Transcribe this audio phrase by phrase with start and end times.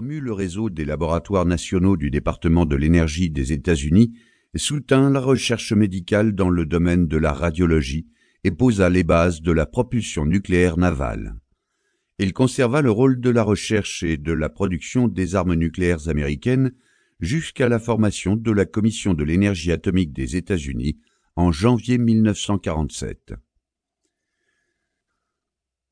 [0.00, 4.14] le réseau des laboratoires nationaux du département de l'énergie des États-Unis,
[4.56, 8.06] soutint la recherche médicale dans le domaine de la radiologie
[8.42, 11.36] et posa les bases de la propulsion nucléaire navale.
[12.18, 16.72] Il conserva le rôle de la recherche et de la production des armes nucléaires américaines
[17.20, 20.98] jusqu'à la formation de la Commission de l'énergie atomique des États-Unis
[21.36, 23.34] en janvier 1947.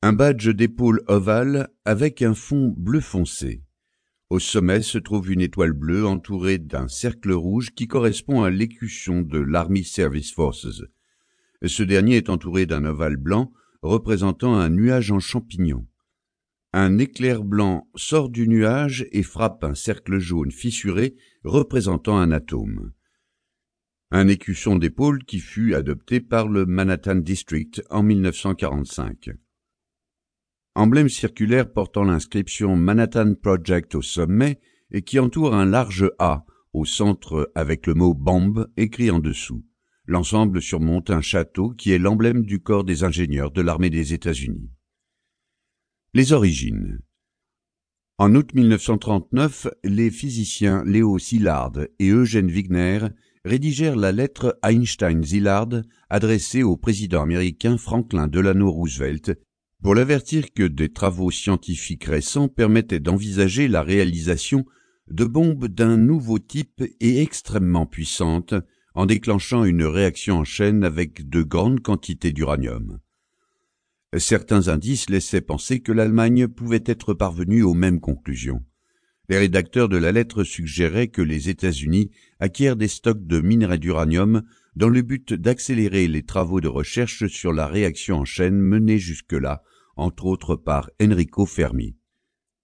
[0.01, 3.62] Un badge d'épaule ovale avec un fond bleu foncé.
[4.33, 9.21] Au sommet se trouve une étoile bleue entourée d'un cercle rouge qui correspond à l'écusson
[9.21, 10.81] de l'Army Service Forces.
[11.63, 15.85] Ce dernier est entouré d'un ovale blanc représentant un nuage en champignons.
[16.73, 22.91] Un éclair blanc sort du nuage et frappe un cercle jaune fissuré représentant un atome.
[24.09, 29.29] Un écusson d'épaule qui fut adopté par le Manhattan District en 1945.
[30.75, 34.59] Emblème circulaire portant l'inscription Manhattan Project au sommet
[34.91, 39.63] et qui entoure un large A au centre avec le mot bombe écrit en dessous.
[40.07, 44.71] L'ensemble surmonte un château qui est l'emblème du corps des ingénieurs de l'armée des États-Unis.
[46.15, 46.99] Les origines.
[48.17, 52.99] En août 1939, les physiciens Léo Szilard et Eugène Wigner
[53.45, 59.33] rédigèrent la lettre Einstein-Szilard adressée au président américain Franklin Delano Roosevelt
[59.83, 64.65] pour l'avertir que des travaux scientifiques récents permettaient d'envisager la réalisation
[65.09, 68.53] de bombes d'un nouveau type et extrêmement puissantes
[68.95, 72.99] en déclenchant une réaction en chaîne avec de grandes quantités d'uranium.
[74.17, 78.63] Certains indices laissaient penser que l'Allemagne pouvait être parvenue aux mêmes conclusions.
[79.27, 84.43] Les rédacteurs de la lettre suggéraient que les États-Unis acquièrent des stocks de minerais d'uranium
[84.77, 89.61] dans le but d'accélérer les travaux de recherche sur la réaction en chaîne menée jusque-là,
[89.95, 91.95] entre autres par Enrico Fermi.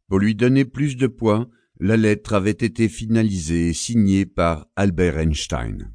[0.08, 1.50] Pour lui donner plus de poids,
[1.80, 5.94] la lettre avait été finalisée et signée par Albert Einstein.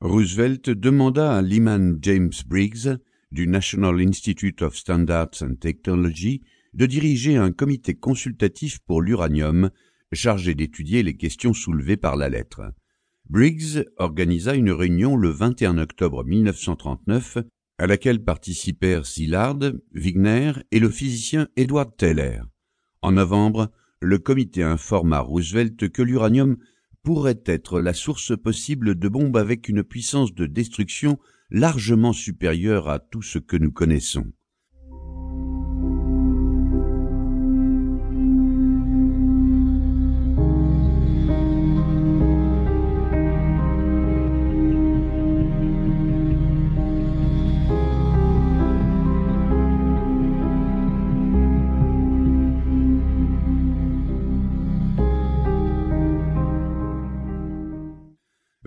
[0.00, 2.98] Roosevelt demanda à Lyman James Briggs
[3.30, 6.42] du National Institute of Standards and Technology
[6.74, 9.70] de diriger un comité consultatif pour l'uranium
[10.12, 12.72] chargé d'étudier les questions soulevées par la lettre.
[13.28, 17.38] Briggs organisa une réunion le 21 octobre 1939
[17.82, 19.58] à laquelle participèrent Szilard,
[19.92, 22.42] Wigner et le physicien Edward Teller.
[23.00, 26.58] En novembre, le comité informa Roosevelt que l'uranium
[27.02, 31.18] pourrait être la source possible de bombes avec une puissance de destruction
[31.50, 34.32] largement supérieur à tout ce que nous connaissons.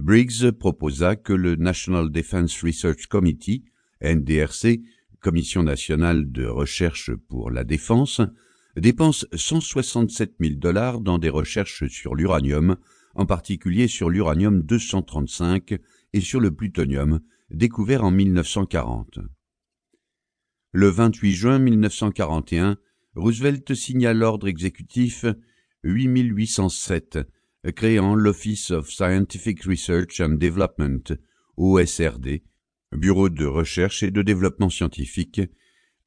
[0.05, 3.63] Briggs proposa que le National Defense Research Committee,
[4.03, 4.83] NDRC,
[5.19, 8.21] Commission nationale de recherche pour la défense,
[8.77, 12.75] dépense 167 000 dollars dans des recherches sur l'uranium,
[13.15, 15.73] en particulier sur l'uranium 235
[16.13, 19.17] et sur le plutonium, découvert en 1940.
[20.71, 22.77] Le 28 juin 1941,
[23.15, 25.25] Roosevelt signa l'ordre exécutif
[25.83, 27.17] 8807
[27.71, 31.13] créant l'Office of Scientific Research and Development,
[31.57, 32.43] OSRD,
[32.91, 35.41] Bureau de recherche et de développement scientifique,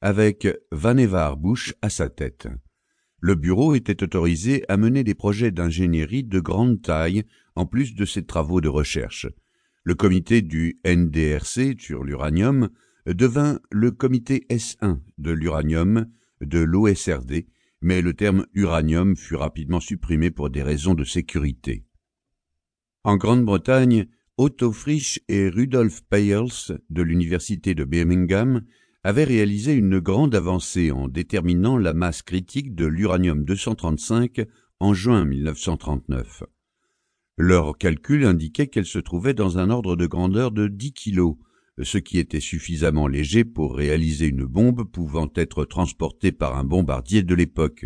[0.01, 2.47] avec Vannevar Bush à sa tête.
[3.21, 7.23] Le bureau était autorisé à mener des projets d'ingénierie de grande taille
[7.55, 9.27] en plus de ses travaux de recherche.
[9.83, 12.69] Le comité du NDRC sur l'uranium
[13.05, 16.07] devint le comité S1 de l'uranium
[16.41, 17.45] de l'OSRD
[17.81, 21.85] mais le terme uranium fut rapidement supprimé pour des raisons de sécurité.
[23.03, 24.07] En Grande-Bretagne,
[24.37, 28.61] Otto Frisch et Rudolf Peierls de l'université de Birmingham
[29.03, 34.45] avaient réalisé une grande avancée en déterminant la masse critique de l'uranium 235
[34.79, 36.43] en juin 1939.
[37.37, 41.35] Leur calcul indiquait qu'elle se trouvait dans un ordre de grandeur de 10 kilos,
[41.83, 47.23] ce qui était suffisamment léger pour réaliser une bombe pouvant être transportée par un bombardier
[47.23, 47.85] de l'époque.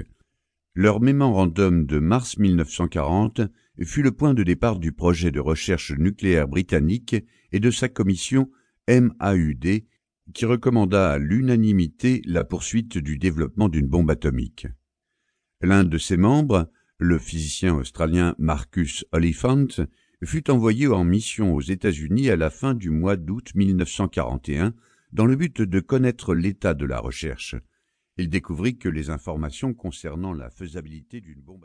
[0.75, 3.41] Leur mémorandum de mars 1940
[3.83, 7.15] fut le point de départ du projet de recherche nucléaire britannique
[7.51, 8.49] et de sa commission
[8.87, 9.83] MAUD
[10.33, 14.67] qui recommanda à l'unanimité la poursuite du développement d'une bombe atomique.
[15.61, 19.67] L'un de ses membres, le physicien australien Marcus Oliphant,
[20.27, 24.73] fut envoyé en mission aux États-Unis à la fin du mois d'août 1941
[25.11, 27.55] dans le but de connaître l'état de la recherche.
[28.17, 31.61] Il découvrit que les informations concernant la faisabilité d'une bombe